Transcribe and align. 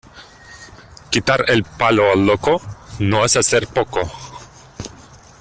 Quitar 1.11 1.45
el 1.51 1.63
palo 1.63 2.11
al 2.11 2.25
loco, 2.25 2.59
no 2.97 3.23
es 3.23 3.37
hacer 3.37 3.67
poco. 3.67 3.99